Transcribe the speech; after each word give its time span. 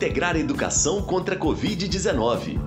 integrar 0.00 0.34
a 0.34 0.38
educação 0.38 1.02
contra 1.02 1.34
a 1.34 1.38
Covid-19. 1.38 2.58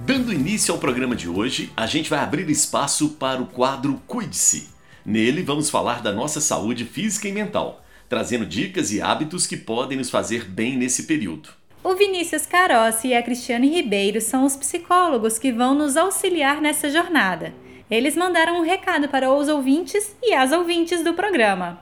Dando 0.00 0.32
início 0.32 0.72
ao 0.72 0.80
programa 0.80 1.14
de 1.14 1.28
hoje, 1.28 1.72
a 1.76 1.86
gente 1.86 2.10
vai 2.10 2.18
abrir 2.18 2.48
espaço 2.50 3.10
para 3.10 3.40
o 3.40 3.46
quadro 3.46 4.00
Cuide-se. 4.06 4.70
Nele 5.04 5.42
vamos 5.42 5.70
falar 5.70 6.02
da 6.02 6.12
nossa 6.12 6.40
saúde 6.40 6.84
física 6.84 7.28
e 7.28 7.32
mental 7.32 7.82
trazendo 8.12 8.44
dicas 8.44 8.92
e 8.92 9.00
hábitos 9.00 9.46
que 9.46 9.56
podem 9.56 9.96
nos 9.96 10.10
fazer 10.10 10.44
bem 10.44 10.76
nesse 10.76 11.04
período. 11.04 11.48
O 11.82 11.94
Vinícius 11.94 12.44
Carossi 12.44 13.08
e 13.08 13.14
a 13.14 13.22
Cristiane 13.22 13.70
Ribeiro 13.70 14.20
são 14.20 14.44
os 14.44 14.54
psicólogos 14.54 15.38
que 15.38 15.50
vão 15.50 15.74
nos 15.74 15.96
auxiliar 15.96 16.60
nessa 16.60 16.90
jornada. 16.90 17.54
Eles 17.92 18.16
mandaram 18.16 18.58
um 18.58 18.62
recado 18.62 19.06
para 19.06 19.30
os 19.30 19.48
ouvintes 19.48 20.16
e 20.22 20.32
as 20.32 20.50
ouvintes 20.50 21.04
do 21.04 21.12
programa. 21.12 21.78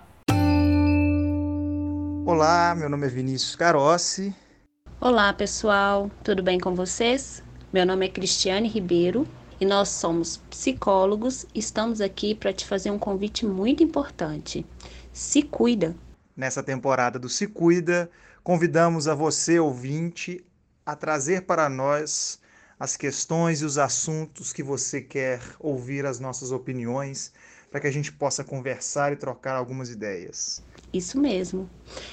Olá, 2.27 2.75
meu 2.75 2.91
nome 2.91 3.07
é 3.07 3.09
Vinícius 3.09 3.55
Carossi. 3.55 4.35
Olá, 5.01 5.33
pessoal, 5.33 6.11
tudo 6.25 6.43
bem 6.43 6.59
com 6.59 6.75
vocês? 6.75 7.45
Meu 7.73 7.87
nome 7.87 8.07
é 8.07 8.09
Cristiane 8.09 8.67
Ribeiro 8.67 9.25
e 9.61 9.65
nós 9.65 9.89
somos 9.89 10.39
psicólogos. 10.51 11.47
Estamos 11.55 12.01
aqui 12.01 12.35
para 12.35 12.53
te 12.53 12.67
fazer 12.67 12.91
um 12.91 12.99
convite 12.99 13.47
muito 13.47 13.85
importante. 13.85 14.67
Se 15.13 15.45
cuida, 15.45 15.95
Nessa 16.37 16.61
temporada 16.61 17.21
do 17.21 17.29
Se 17.29 17.47
Cuida, 17.47 18.11
convidamos 18.43 19.07
a 19.07 19.15
você, 19.15 19.61
ouvinte, 19.61 20.45
a 20.85 20.97
trazer 20.97 21.43
para 21.43 21.69
nós 21.69 22.41
as 22.81 22.97
questões 22.97 23.61
e 23.61 23.65
os 23.67 23.77
assuntos 23.77 24.55
que 24.55 24.63
você 24.63 25.03
quer 25.03 25.39
ouvir 25.61 26.07
as 26.07 26.19
nossas 26.19 26.51
opiniões, 26.51 27.31
para 27.71 27.79
que 27.79 27.87
a 27.87 27.91
gente 27.93 28.11
possa 28.11 28.43
conversar 28.43 29.13
e 29.13 29.17
trocar 29.17 29.55
algumas 29.55 29.91
ideias. 29.91 30.63
Isso 30.91 31.21
mesmo. 31.21 31.69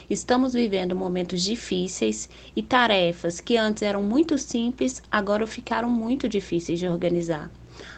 Estamos 0.09 0.53
vivendo 0.53 0.93
momentos 0.93 1.41
difíceis 1.41 2.29
e 2.53 2.61
tarefas 2.61 3.39
que 3.39 3.55
antes 3.55 3.81
eram 3.81 4.03
muito 4.03 4.37
simples, 4.37 5.01
agora 5.09 5.47
ficaram 5.47 5.89
muito 5.89 6.27
difíceis 6.27 6.77
de 6.77 6.87
organizar 6.87 7.49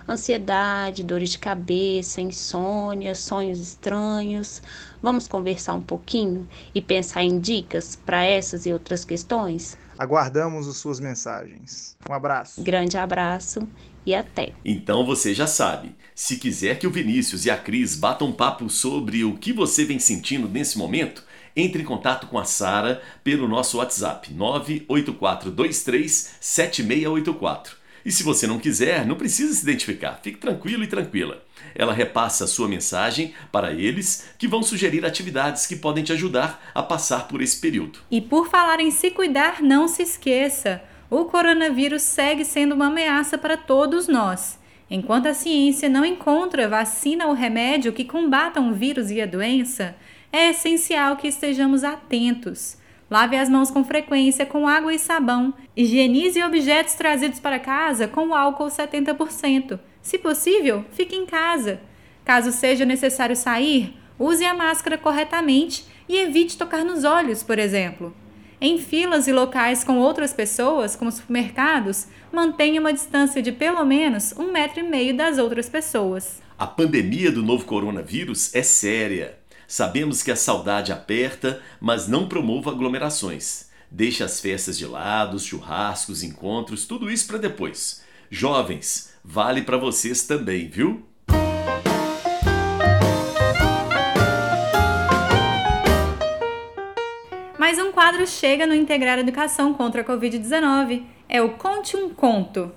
ansiedade, 0.07 1.03
dores 1.03 1.29
de 1.31 1.39
cabeça, 1.39 2.21
insônia, 2.21 3.15
sonhos 3.15 3.59
estranhos. 3.59 4.61
Vamos 5.01 5.27
conversar 5.27 5.73
um 5.73 5.81
pouquinho 5.81 6.47
e 6.73 6.81
pensar 6.81 7.23
em 7.23 7.39
dicas 7.39 7.95
para 7.95 8.23
essas 8.23 8.65
e 8.65 8.73
outras 8.73 9.05
questões? 9.05 9.77
Aguardamos 9.99 10.65
as 10.65 10.77
suas 10.77 10.97
mensagens. 10.97 11.97
Um 12.09 12.13
abraço. 12.13 12.63
Grande 12.63 12.97
abraço 12.97 13.67
e 14.05 14.15
até. 14.15 14.53
Então 14.63 15.05
você 15.05 15.33
já 15.33 15.45
sabe. 15.45 15.93
Se 16.15 16.37
quiser 16.37 16.79
que 16.79 16.87
o 16.87 16.89
Vinícius 16.89 17.45
e 17.45 17.51
a 17.51 17.57
Cris 17.57 17.97
batam 17.97 18.31
papo 18.31 18.69
sobre 18.69 19.25
o 19.25 19.35
que 19.37 19.51
você 19.51 19.83
vem 19.83 19.99
sentindo 19.99 20.47
nesse 20.47 20.77
momento, 20.77 21.21
entre 21.53 21.81
em 21.81 21.85
contato 21.85 22.27
com 22.27 22.39
a 22.39 22.45
Sara 22.45 23.01
pelo 23.25 23.45
nosso 23.45 23.79
WhatsApp 23.79 24.33
98423 24.33 26.31
7684. 26.39 27.78
E 28.09 28.11
se 28.11 28.23
você 28.23 28.47
não 28.47 28.57
quiser, 28.57 29.05
não 29.05 29.13
precisa 29.13 29.53
se 29.53 29.61
identificar, 29.61 30.19
fique 30.23 30.39
tranquilo 30.39 30.83
e 30.83 30.87
tranquila. 30.87 31.43
Ela 31.75 31.93
repassa 31.93 32.45
a 32.45 32.47
sua 32.47 32.67
mensagem 32.67 33.35
para 33.51 33.71
eles, 33.71 34.31
que 34.39 34.47
vão 34.47 34.63
sugerir 34.63 35.05
atividades 35.05 35.67
que 35.67 35.75
podem 35.75 36.03
te 36.03 36.11
ajudar 36.11 36.71
a 36.73 36.81
passar 36.81 37.27
por 37.27 37.39
esse 37.39 37.61
período. 37.61 37.99
E 38.09 38.19
por 38.19 38.49
falar 38.49 38.79
em 38.79 38.89
se 38.89 39.11
cuidar, 39.11 39.61
não 39.61 39.87
se 39.87 40.01
esqueça: 40.01 40.81
o 41.07 41.25
coronavírus 41.25 42.01
segue 42.01 42.43
sendo 42.43 42.73
uma 42.73 42.87
ameaça 42.87 43.37
para 43.37 43.55
todos 43.55 44.07
nós. 44.07 44.57
Enquanto 44.89 45.27
a 45.27 45.33
ciência 45.35 45.87
não 45.87 46.03
encontra 46.03 46.67
vacina 46.67 47.27
ou 47.27 47.33
remédio 47.33 47.93
que 47.93 48.03
combatam 48.03 48.71
o 48.71 48.73
vírus 48.73 49.11
e 49.11 49.21
a 49.21 49.27
doença, 49.27 49.95
é 50.33 50.49
essencial 50.49 51.15
que 51.15 51.27
estejamos 51.27 51.83
atentos 51.83 52.79
Lave 53.09 53.35
as 53.35 53.49
mãos 53.49 53.71
com 53.71 53.83
frequência 53.83 54.45
com 54.45 54.67
água 54.67 54.93
e 54.93 54.99
sabão. 54.99 55.53
Higienize 55.75 56.43
objetos 56.43 56.93
trazidos 56.93 57.39
para 57.39 57.57
casa 57.57 58.07
com 58.07 58.35
álcool 58.35 58.67
70%. 58.67 59.79
Se 60.01 60.17
possível, 60.17 60.85
fique 60.91 61.15
em 61.15 61.25
casa. 61.25 61.81
Caso 62.23 62.51
seja 62.51 62.85
necessário 62.85 63.35
sair, 63.35 63.95
use 64.19 64.45
a 64.45 64.53
máscara 64.53 64.97
corretamente 64.97 65.85
e 66.07 66.17
evite 66.17 66.57
tocar 66.57 66.85
nos 66.85 67.03
olhos, 67.03 67.41
por 67.41 67.57
exemplo. 67.57 68.15
Em 68.61 68.77
filas 68.77 69.27
e 69.27 69.31
locais 69.31 69.83
com 69.83 69.99
outras 69.99 70.33
pessoas, 70.33 70.95
como 70.95 71.11
supermercados, 71.11 72.07
mantenha 72.31 72.81
uma 72.81 72.93
distância 72.93 73.41
de 73.41 73.51
pelo 73.51 73.83
menos 73.85 74.33
um 74.37 74.51
metro 74.51 74.81
e 74.81 74.83
meio 74.83 75.15
das 75.15 75.37
outras 75.37 75.69
pessoas. 75.69 76.41
A 76.57 76.67
pandemia 76.67 77.31
do 77.31 77.41
novo 77.41 77.63
coronavírus 77.65 78.53
é 78.53 78.61
séria. 78.61 79.38
Sabemos 79.71 80.23
que 80.23 80.31
a 80.31 80.35
saudade 80.35 80.91
aperta, 80.91 81.61
mas 81.79 82.07
não 82.07 82.27
promova 82.27 82.71
aglomerações. 82.71 83.69
Deixe 83.91 84.23
as 84.23 84.39
festas 84.39 84.75
de 84.79 84.87
lado, 84.87 85.35
os 85.35 85.45
churrascos, 85.45 86.23
encontros, 86.23 86.87
tudo 86.87 87.07
isso 87.07 87.27
para 87.27 87.37
depois. 87.37 88.03
Jovens, 88.31 89.13
vale 89.23 89.61
para 89.61 89.77
vocês 89.77 90.23
também, 90.23 90.67
viu? 90.67 91.05
Mais 97.59 97.77
um 97.77 97.91
quadro 97.91 98.25
chega 98.25 98.65
no 98.65 98.73
Integrar 98.73 99.19
Educação 99.19 99.75
contra 99.75 100.01
a 100.01 100.03
Covid-19. 100.03 101.03
É 101.29 101.43
o 101.43 101.49
Conte 101.57 101.95
um 101.95 102.09
Conto. 102.09 102.71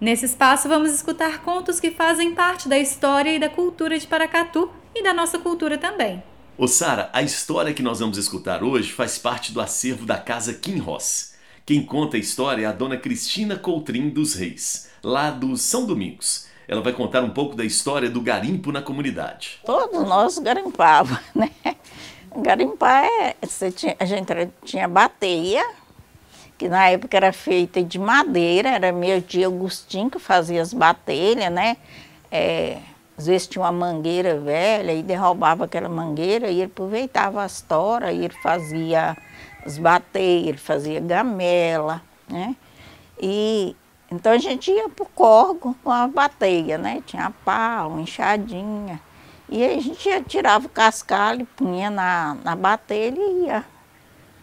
Nesse 0.00 0.24
espaço, 0.24 0.70
vamos 0.70 0.90
escutar 0.90 1.42
contos 1.42 1.78
que 1.78 1.90
fazem 1.90 2.34
parte 2.34 2.66
da 2.66 2.78
história 2.78 3.34
e 3.34 3.38
da 3.38 3.50
cultura 3.50 3.98
de 3.98 4.06
Paracatu 4.06 4.70
e 5.00 5.02
da 5.02 5.12
nossa 5.14 5.38
cultura 5.38 5.78
também. 5.78 6.22
Ô 6.56 6.68
Sara, 6.68 7.08
a 7.12 7.22
história 7.22 7.72
que 7.72 7.82
nós 7.82 8.00
vamos 8.00 8.18
escutar 8.18 8.62
hoje 8.62 8.92
faz 8.92 9.18
parte 9.18 9.50
do 9.50 9.60
acervo 9.60 10.04
da 10.04 10.18
Casa 10.18 10.52
Kim 10.52 10.78
Ross. 10.78 11.34
Quem 11.64 11.84
conta 11.84 12.16
a 12.16 12.20
história 12.20 12.64
é 12.64 12.66
a 12.66 12.72
dona 12.72 12.98
Cristina 12.98 13.56
Coutrin 13.56 14.10
dos 14.10 14.34
Reis, 14.34 14.90
lá 15.02 15.30
do 15.30 15.56
São 15.56 15.86
Domingos. 15.86 16.46
Ela 16.68 16.82
vai 16.82 16.92
contar 16.92 17.22
um 17.22 17.30
pouco 17.30 17.56
da 17.56 17.64
história 17.64 18.10
do 18.10 18.20
garimpo 18.20 18.70
na 18.70 18.82
comunidade. 18.82 19.58
Todos 19.64 20.06
nós 20.06 20.38
garimpávamos, 20.38 21.20
né? 21.34 21.50
Garimpar 22.36 23.04
é. 23.04 23.34
Tinha, 23.74 23.96
a 23.98 24.04
gente 24.04 24.32
tinha 24.64 24.86
bateia, 24.86 25.66
que 26.58 26.68
na 26.68 26.88
época 26.90 27.16
era 27.16 27.32
feita 27.32 27.82
de 27.82 27.98
madeira, 27.98 28.68
era 28.68 28.92
meu 28.92 29.20
tio 29.22 29.48
Agostinho 29.48 30.10
que 30.10 30.18
fazia 30.18 30.60
as 30.60 30.74
batelhas, 30.74 31.50
né? 31.50 31.78
É, 32.30 32.78
às 33.20 33.26
vezes 33.26 33.46
tinha 33.46 33.62
uma 33.62 33.70
mangueira 33.70 34.40
velha 34.40 34.94
e 34.94 35.02
derrubava 35.02 35.66
aquela 35.66 35.90
mangueira 35.90 36.48
e 36.48 36.62
ele 36.62 36.72
aproveitava 36.72 37.42
as 37.42 37.60
toras 37.60 38.14
e 38.14 38.24
ele 38.24 38.34
fazia 38.42 39.14
os 39.66 39.76
bateiros, 39.76 40.48
ele 40.48 40.56
fazia 40.56 41.00
gamela, 41.00 42.00
né? 42.26 42.56
E 43.20 43.76
Então 44.10 44.32
a 44.32 44.38
gente 44.38 44.70
ia 44.70 44.88
pro 44.88 45.04
corgo 45.04 45.76
com 45.84 45.90
a 45.90 46.08
bateia, 46.08 46.78
né? 46.78 47.02
Tinha 47.04 47.30
pau, 47.44 48.00
enxadinha. 48.00 48.98
E 49.50 49.62
a 49.62 49.78
gente 49.78 50.08
ia, 50.08 50.22
tirava 50.22 50.64
o 50.64 50.70
cascalho, 50.70 51.46
punha 51.54 51.90
na, 51.90 52.38
na 52.42 52.56
bateia 52.56 53.12
e 53.14 53.44
ia 53.44 53.64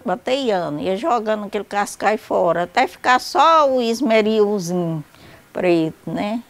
bateiando, 0.06 0.80
ia 0.80 0.96
jogando 0.96 1.46
aquele 1.46 1.64
cascalho 1.64 2.20
fora, 2.20 2.64
até 2.64 2.88
ficar 2.88 3.20
só 3.20 3.70
o 3.70 3.82
esmerilzinho 3.82 5.04
preto, 5.52 6.12
né? 6.12 6.44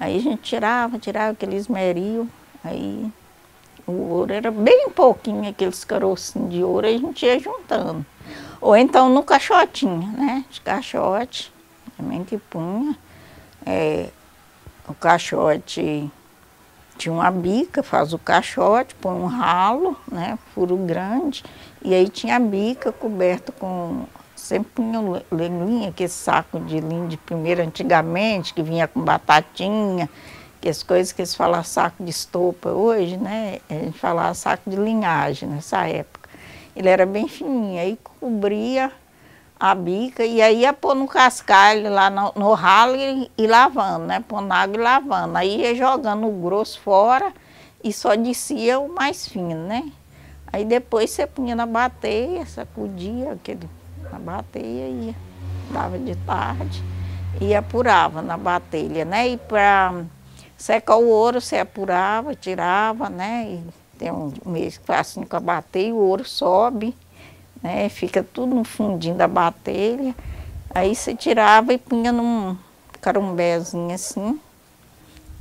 Aí 0.00 0.16
a 0.16 0.20
gente 0.20 0.42
tirava, 0.42 0.98
tirava 0.98 1.32
aquele 1.32 1.56
esmeril, 1.56 2.26
aí 2.64 3.12
o 3.86 3.92
ouro 3.92 4.32
era 4.32 4.50
bem 4.50 4.88
pouquinho, 4.90 5.48
aqueles 5.50 5.84
carocinhos 5.84 6.50
de 6.50 6.64
ouro, 6.64 6.86
aí 6.86 6.96
a 6.96 6.98
gente 6.98 7.26
ia 7.26 7.38
juntando. 7.38 8.04
Ou 8.60 8.76
então 8.76 9.10
no 9.10 9.22
caixotinho, 9.22 10.10
né? 10.16 10.44
De 10.50 10.60
caixote, 10.62 11.52
também 11.96 12.24
que 12.24 12.38
punha. 12.38 12.96
É, 13.66 14.08
o 14.88 14.94
caixote 14.94 16.10
tinha 16.96 17.12
uma 17.12 17.30
bica, 17.30 17.82
faz 17.82 18.12
o 18.12 18.18
caixote, 18.18 18.94
põe 18.94 19.14
um 19.14 19.26
ralo, 19.26 19.96
né? 20.10 20.38
Furo 20.54 20.76
grande. 20.76 21.44
E 21.82 21.94
aí 21.94 22.08
tinha 22.08 22.36
a 22.36 22.40
bica 22.40 22.92
coberta 22.92 23.52
com. 23.52 24.04
Sempre 24.40 24.72
punha 24.74 25.00
linha, 25.30 25.90
aquele 25.90 26.08
saco 26.08 26.58
de 26.60 26.80
linha 26.80 27.06
de 27.06 27.16
primeira 27.16 27.62
antigamente, 27.62 28.52
que 28.52 28.62
vinha 28.62 28.88
com 28.88 29.00
batatinha, 29.00 30.08
que 30.60 30.68
as 30.68 30.82
coisas 30.82 31.12
que 31.12 31.20
eles 31.20 31.34
falam 31.34 31.62
saco 31.62 32.02
de 32.02 32.10
estopa 32.10 32.70
hoje, 32.70 33.16
né? 33.16 33.60
A 33.68 33.74
gente 33.74 33.98
falava 33.98 34.34
saco 34.34 34.68
de 34.68 34.76
linhagem 34.76 35.48
nessa 35.48 35.86
época. 35.86 36.28
Ele 36.74 36.88
era 36.88 37.06
bem 37.06 37.28
fininho, 37.28 37.80
aí 37.80 37.98
cobria 38.18 38.90
a 39.58 39.74
bica 39.74 40.24
e 40.24 40.40
aí 40.40 40.60
ia 40.60 40.72
pôr 40.72 40.94
no 40.94 41.06
cascalho 41.06 41.90
lá 41.90 42.08
no, 42.08 42.32
no 42.34 42.54
ralo 42.54 42.96
e, 42.96 43.30
e, 43.36 43.46
lavando, 43.46 44.06
né? 44.06 44.24
Pondo 44.26 44.50
água 44.50 44.76
e 44.76 44.80
lavando. 44.80 45.36
Aí 45.36 45.60
ia 45.60 45.74
jogando 45.74 46.26
o 46.26 46.32
grosso 46.32 46.80
fora 46.80 47.32
e 47.84 47.92
só 47.92 48.16
descia 48.16 48.80
o 48.80 48.88
mais 48.88 49.28
fino, 49.28 49.66
né? 49.66 49.92
Aí 50.52 50.64
depois 50.64 51.10
você 51.10 51.26
punha 51.26 51.54
na 51.54 51.66
bateia, 51.66 52.44
sacudia 52.46 53.32
aquele, 53.32 53.68
na 54.12 54.18
bateia 54.18 54.88
ia, 54.88 55.14
dava 55.70 55.98
de 55.98 56.14
tarde 56.16 56.82
e 57.40 57.54
apurava 57.54 58.22
na 58.22 58.36
bateia, 58.36 59.04
né? 59.04 59.28
E 59.28 59.36
para 59.36 60.04
secar 60.56 60.96
o 60.96 61.08
ouro, 61.08 61.40
você 61.40 61.58
apurava, 61.58 62.34
tirava, 62.34 63.08
né? 63.08 63.44
E 63.46 63.64
tem 63.98 64.10
um 64.10 64.32
mês 64.46 64.78
que 64.78 64.86
faz 64.86 65.00
assim 65.00 65.22
com 65.22 65.36
a 65.36 65.40
bateia, 65.40 65.94
o 65.94 65.98
ouro 65.98 66.24
sobe, 66.24 66.96
né? 67.62 67.88
Fica 67.88 68.22
tudo 68.22 68.54
no 68.54 68.64
fundinho 68.64 69.14
da 69.14 69.28
bateia. 69.28 70.14
Aí 70.74 70.94
você 70.94 71.14
tirava 71.14 71.72
e 71.72 71.78
punha 71.78 72.12
num 72.12 72.56
carumbézinho 73.00 73.94
assim 73.94 74.40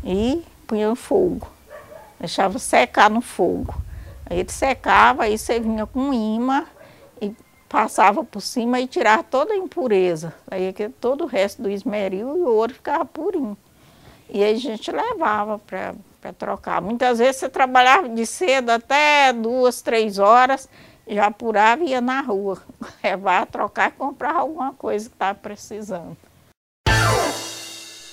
e 0.03 0.43
punha 0.67 0.89
no 0.89 0.95
fogo. 0.95 1.47
Deixava 2.19 2.59
secar 2.59 3.09
no 3.09 3.21
fogo. 3.21 3.75
Aí 4.25 4.39
ele 4.39 4.51
secava, 4.51 5.23
aí 5.23 5.37
você 5.37 5.59
vinha 5.59 5.85
com 5.85 6.13
imã 6.13 6.65
e 7.21 7.33
passava 7.69 8.23
por 8.23 8.41
cima 8.41 8.81
e 8.81 8.87
tirava 8.87 9.23
toda 9.23 9.53
a 9.53 9.57
impureza. 9.57 10.33
Aí 10.49 10.73
todo 10.99 11.23
o 11.23 11.27
resto 11.27 11.61
do 11.61 11.69
esmeril 11.69 12.35
e 12.35 12.41
o 12.41 12.47
ouro 12.47 12.73
ficava 12.73 13.05
purinho. 13.05 13.55
E 14.27 14.43
aí 14.43 14.55
a 14.55 14.59
gente 14.59 14.91
levava 14.91 15.59
para 15.59 16.33
trocar. 16.33 16.81
Muitas 16.81 17.19
vezes 17.19 17.37
você 17.37 17.49
trabalhava 17.49 18.09
de 18.09 18.25
cedo 18.25 18.71
até 18.71 19.31
duas, 19.31 19.81
três 19.81 20.17
horas, 20.17 20.67
já 21.07 21.27
apurava 21.27 21.83
e 21.83 21.89
ia 21.89 22.01
na 22.01 22.21
rua 22.21 22.61
levar, 23.03 23.45
trocar 23.45 23.89
e 23.89 23.93
comprar 23.93 24.35
alguma 24.35 24.73
coisa 24.73 25.07
que 25.07 25.15
estava 25.15 25.37
precisando. 25.37 26.17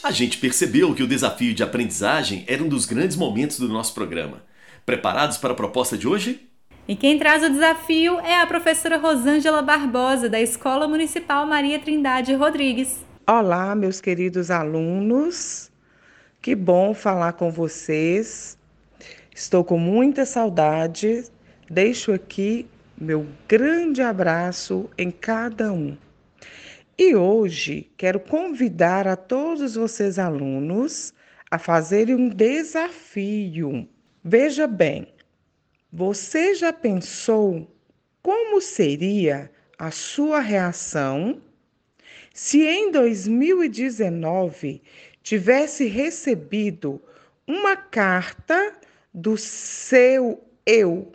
A 0.02 0.10
gente 0.12 0.38
percebeu 0.38 0.94
que 0.94 1.02
o 1.02 1.08
desafio 1.08 1.52
de 1.52 1.62
aprendizagem 1.62 2.44
era 2.46 2.62
um 2.62 2.68
dos 2.68 2.86
grandes 2.86 3.16
momentos 3.16 3.58
do 3.58 3.68
nosso 3.68 3.92
programa. 3.92 4.42
Preparados 4.84 5.36
para 5.36 5.52
a 5.52 5.56
proposta 5.56 5.98
de 5.98 6.06
hoje? 6.06 6.45
E 6.88 6.94
quem 6.94 7.18
traz 7.18 7.42
o 7.42 7.50
desafio 7.50 8.20
é 8.20 8.40
a 8.40 8.46
professora 8.46 8.96
Rosângela 8.96 9.60
Barbosa, 9.60 10.28
da 10.28 10.40
Escola 10.40 10.86
Municipal 10.86 11.44
Maria 11.44 11.80
Trindade 11.80 12.32
Rodrigues. 12.32 13.04
Olá, 13.26 13.74
meus 13.74 14.00
queridos 14.00 14.52
alunos. 14.52 15.68
Que 16.40 16.54
bom 16.54 16.94
falar 16.94 17.32
com 17.32 17.50
vocês. 17.50 18.56
Estou 19.34 19.64
com 19.64 19.76
muita 19.76 20.24
saudade. 20.24 21.24
Deixo 21.68 22.12
aqui 22.12 22.68
meu 22.96 23.26
grande 23.48 24.00
abraço 24.00 24.88
em 24.96 25.10
cada 25.10 25.72
um. 25.72 25.96
E 26.96 27.16
hoje 27.16 27.90
quero 27.96 28.20
convidar 28.20 29.08
a 29.08 29.16
todos 29.16 29.74
vocês 29.74 30.20
alunos 30.20 31.12
a 31.50 31.58
fazerem 31.58 32.14
um 32.14 32.28
desafio. 32.28 33.88
Veja 34.22 34.68
bem, 34.68 35.08
você 35.96 36.54
já 36.54 36.75
pensou 36.75 37.75
como 38.22 38.60
seria 38.60 39.50
a 39.78 39.90
sua 39.90 40.40
reação 40.40 41.40
se 42.34 42.66
em 42.66 42.90
2019 42.90 44.82
tivesse 45.22 45.87
recebido 45.87 47.00
uma 47.46 47.75
carta 47.76 48.75
do 49.14 49.38
seu 49.38 50.44
eu 50.66 51.12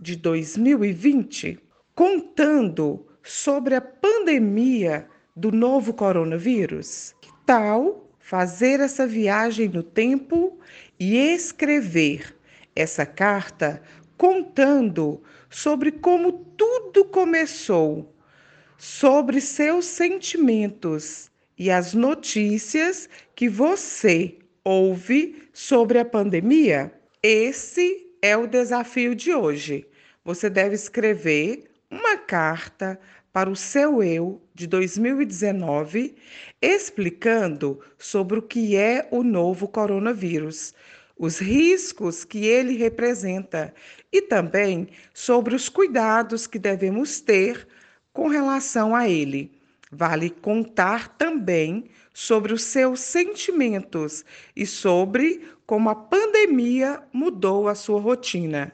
de 0.00 0.16
2020 0.16 1.60
contando 1.94 3.06
sobre 3.22 3.76
a 3.76 3.80
pandemia 3.80 5.06
do 5.36 5.52
novo 5.52 5.94
coronavírus? 5.94 7.14
Que 7.20 7.30
tal 7.46 8.10
fazer 8.18 8.80
essa 8.80 9.06
viagem 9.06 9.68
no 9.68 9.84
tempo 9.84 10.58
e 10.98 11.16
escrever 11.16 12.36
essa 12.74 13.06
carta 13.06 13.80
contando 14.16 15.22
sobre 15.50 15.92
como 15.92 16.32
tudo 16.32 17.04
começou, 17.04 18.14
sobre 18.78 19.40
seus 19.40 19.84
sentimentos 19.84 21.30
e 21.58 21.70
as 21.70 21.94
notícias 21.94 23.08
que 23.34 23.48
você 23.48 24.38
ouve 24.64 25.48
sobre 25.52 25.98
a 25.98 26.04
pandemia? 26.04 26.92
Esse 27.22 28.06
é 28.20 28.36
o 28.36 28.46
desafio 28.46 29.14
de 29.14 29.34
hoje. 29.34 29.86
Você 30.24 30.48
deve 30.48 30.74
escrever 30.74 31.64
uma 31.90 32.16
carta 32.16 32.98
para 33.32 33.50
o 33.50 33.56
seu 33.56 34.02
eu 34.02 34.40
de 34.54 34.66
2019, 34.66 36.14
explicando 36.62 37.80
sobre 37.98 38.38
o 38.38 38.42
que 38.42 38.76
é 38.76 39.08
o 39.10 39.22
novo 39.22 39.66
coronavírus, 39.66 40.72
os 41.16 41.38
riscos 41.38 42.24
que 42.24 42.46
ele 42.46 42.76
representa 42.76 43.72
e 44.12 44.22
também 44.22 44.88
sobre 45.12 45.54
os 45.54 45.68
cuidados 45.68 46.46
que 46.46 46.58
devemos 46.58 47.20
ter 47.20 47.66
com 48.12 48.28
relação 48.28 48.94
a 48.94 49.08
ele. 49.08 49.52
Vale 49.90 50.30
contar 50.30 51.08
também 51.16 51.84
sobre 52.12 52.52
os 52.52 52.62
seus 52.62 53.00
sentimentos 53.00 54.24
e 54.56 54.66
sobre 54.66 55.48
como 55.66 55.88
a 55.88 55.94
pandemia 55.94 57.02
mudou 57.12 57.68
a 57.68 57.74
sua 57.74 58.00
rotina. 58.00 58.72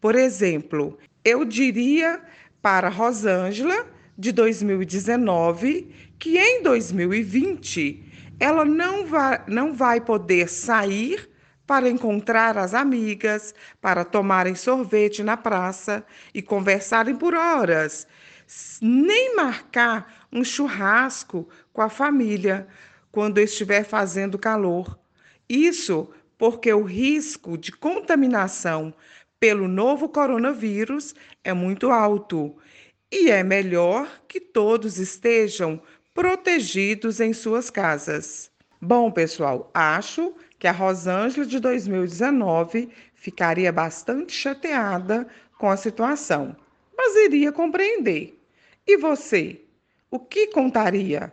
Por 0.00 0.14
exemplo, 0.14 0.98
eu 1.24 1.44
diria 1.44 2.20
para 2.60 2.88
Rosângela, 2.88 3.86
de 4.16 4.30
2019, 4.32 5.88
que 6.18 6.38
em 6.38 6.62
2020 6.62 8.04
ela 8.38 8.64
não 8.64 9.06
vai, 9.06 9.42
não 9.48 9.72
vai 9.72 10.00
poder 10.00 10.48
sair 10.48 11.28
para 11.66 11.88
encontrar 11.88 12.58
as 12.58 12.74
amigas, 12.74 13.54
para 13.80 14.04
tomarem 14.04 14.54
sorvete 14.54 15.22
na 15.22 15.36
praça 15.36 16.04
e 16.32 16.42
conversarem 16.42 17.16
por 17.16 17.34
horas, 17.34 18.06
nem 18.80 19.34
marcar 19.34 20.26
um 20.32 20.44
churrasco 20.44 21.48
com 21.72 21.80
a 21.80 21.88
família 21.88 22.66
quando 23.10 23.38
estiver 23.38 23.84
fazendo 23.84 24.38
calor. 24.38 24.98
Isso 25.48 26.08
porque 26.36 26.72
o 26.72 26.82
risco 26.82 27.56
de 27.56 27.72
contaminação 27.72 28.92
pelo 29.38 29.68
novo 29.68 30.08
coronavírus 30.08 31.14
é 31.42 31.52
muito 31.52 31.90
alto 31.90 32.56
e 33.10 33.30
é 33.30 33.42
melhor 33.42 34.08
que 34.26 34.40
todos 34.40 34.98
estejam 34.98 35.80
protegidos 36.12 37.20
em 37.20 37.32
suas 37.32 37.70
casas. 37.70 38.50
Bom, 38.80 39.10
pessoal, 39.10 39.70
acho 39.72 40.34
que 40.64 40.68
a 40.68 40.72
Rosângela 40.72 41.44
de 41.44 41.60
2019 41.60 42.88
ficaria 43.14 43.70
bastante 43.70 44.32
chateada 44.32 45.26
com 45.58 45.68
a 45.68 45.76
situação, 45.76 46.56
mas 46.96 47.14
iria 47.16 47.52
compreender. 47.52 48.40
E 48.86 48.96
você, 48.96 49.60
o 50.10 50.18
que 50.18 50.46
contaria? 50.46 51.30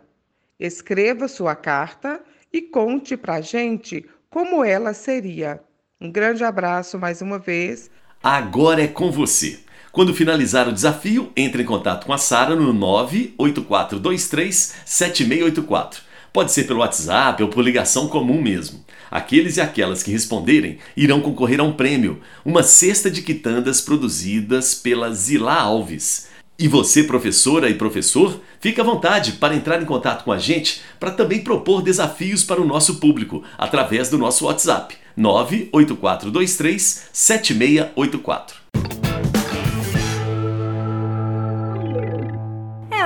Escreva 0.60 1.28
sua 1.28 1.56
carta 1.56 2.20
e 2.52 2.60
conte 2.60 3.16
para 3.16 3.40
gente 3.40 4.04
como 4.28 4.62
ela 4.62 4.92
seria. 4.92 5.62
Um 5.98 6.12
grande 6.12 6.44
abraço 6.44 6.98
mais 6.98 7.22
uma 7.22 7.38
vez. 7.38 7.90
Agora 8.22 8.82
é 8.82 8.86
com 8.86 9.10
você. 9.10 9.60
Quando 9.90 10.12
finalizar 10.12 10.68
o 10.68 10.74
desafio, 10.74 11.32
entre 11.34 11.62
em 11.62 11.66
contato 11.66 12.04
com 12.04 12.12
a 12.12 12.18
Sara 12.18 12.54
no 12.54 12.70
98423 12.74 14.74
7684 14.84 16.12
Pode 16.32 16.50
ser 16.50 16.64
pelo 16.64 16.80
WhatsApp 16.80 17.42
ou 17.42 17.50
por 17.50 17.62
ligação 17.62 18.08
comum 18.08 18.40
mesmo. 18.40 18.82
Aqueles 19.12 19.58
e 19.58 19.60
aquelas 19.60 20.02
que 20.02 20.10
responderem 20.10 20.78
irão 20.96 21.20
concorrer 21.20 21.60
a 21.60 21.62
um 21.62 21.74
prêmio, 21.74 22.18
uma 22.42 22.62
cesta 22.62 23.10
de 23.10 23.20
quitandas 23.20 23.78
produzidas 23.82 24.74
pela 24.74 25.12
Zila 25.12 25.52
Alves. 25.52 26.28
E 26.58 26.66
você, 26.66 27.04
professora 27.04 27.68
e 27.68 27.74
professor, 27.74 28.40
fique 28.58 28.80
à 28.80 28.84
vontade 28.84 29.32
para 29.32 29.54
entrar 29.54 29.82
em 29.82 29.84
contato 29.84 30.24
com 30.24 30.32
a 30.32 30.38
gente 30.38 30.80
para 30.98 31.10
também 31.10 31.44
propor 31.44 31.82
desafios 31.82 32.42
para 32.42 32.62
o 32.62 32.66
nosso 32.66 32.94
público 32.94 33.44
através 33.58 34.08
do 34.08 34.16
nosso 34.16 34.46
WhatsApp 34.46 34.96
98423 35.14 37.08
7684. 37.12 38.61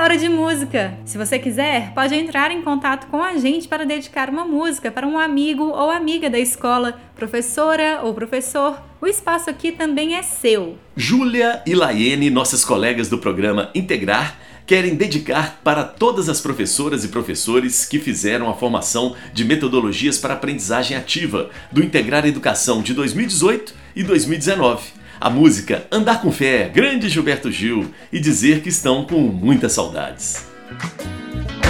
Hora 0.07 0.17
de 0.17 0.29
música. 0.29 0.97
Se 1.03 1.17
você 1.17 1.37
quiser, 1.37 1.91
pode 1.93 2.15
entrar 2.15 2.49
em 2.49 2.61
contato 2.61 3.07
com 3.07 3.21
a 3.21 3.35
gente 3.35 3.67
para 3.67 3.85
dedicar 3.85 4.29
uma 4.29 4.45
música 4.45 4.89
para 4.89 5.05
um 5.05 5.19
amigo 5.19 5.65
ou 5.65 5.91
amiga 5.91 6.29
da 6.29 6.39
escola, 6.39 6.97
professora 7.13 7.99
ou 8.01 8.13
professor. 8.13 8.81
O 9.01 9.05
espaço 9.05 9.49
aqui 9.49 9.69
também 9.69 10.15
é 10.15 10.23
seu. 10.23 10.77
Júlia 10.95 11.61
e 11.65 11.75
Laiene, 11.75 12.29
nossas 12.29 12.63
colegas 12.63 13.09
do 13.09 13.17
programa 13.17 13.69
Integrar, 13.75 14.39
querem 14.65 14.95
dedicar 14.95 15.59
para 15.61 15.83
todas 15.83 16.29
as 16.29 16.39
professoras 16.39 17.03
e 17.03 17.09
professores 17.09 17.83
que 17.83 17.99
fizeram 17.99 18.49
a 18.49 18.53
formação 18.53 19.13
de 19.33 19.43
metodologias 19.43 20.17
para 20.17 20.35
aprendizagem 20.35 20.95
ativa 20.95 21.49
do 21.69 21.83
Integrar 21.83 22.25
Educação 22.25 22.81
de 22.81 22.93
2018 22.93 23.75
e 23.93 24.03
2019 24.03 24.96
a 25.19 25.29
música 25.29 25.85
Andar 25.91 26.21
com 26.21 26.31
Fé, 26.31 26.69
grande 26.69 27.09
Gilberto 27.09 27.51
Gil, 27.51 27.91
e 28.11 28.19
dizer 28.19 28.61
que 28.61 28.69
estão 28.69 29.03
com 29.05 29.19
muitas 29.19 29.73
saudades. 29.73 30.45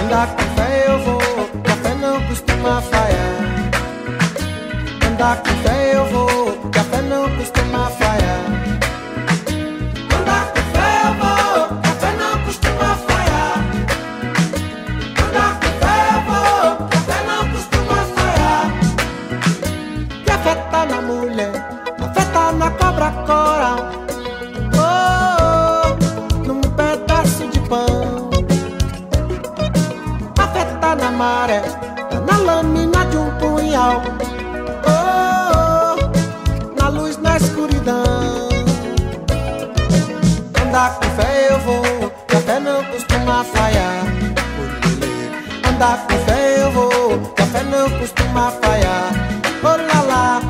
Andar 0.04 0.36
com 0.36 0.44
fé 0.56 0.86
eu 0.88 1.00
vou, 1.00 1.22
não 2.00 2.28
costuma 2.28 2.82
falhar. 2.82 3.72
Andar 5.12 5.42
com 5.44 5.50
fé 5.64 5.96
eu 5.96 6.06
vou, 6.08 6.37
Andar 40.78 41.00
com 41.00 41.10
fé 41.10 41.48
eu 41.50 41.60
vou, 41.62 42.12
que 42.28 42.36
a 42.36 42.40
fé 42.40 42.60
não 42.60 42.84
costuma 42.84 43.44
falhar. 43.44 44.06
Andar 45.68 46.06
com 46.06 46.20
fé 46.20 46.62
eu 46.62 46.72
vou, 46.72 47.34
que 47.34 47.42
a 47.42 47.46
fé 47.48 47.64
não 47.64 47.90
costuma 48.00 48.52
falhar. 48.52 49.12
Oh 49.64 49.92
lá 49.92 50.02
lá. 50.04 50.42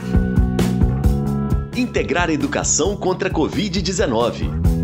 Integrar 1.75 2.29
a 2.29 2.33
Educação 2.33 2.97
contra 2.97 3.29
a 3.29 3.31
Covid-19 3.31 4.78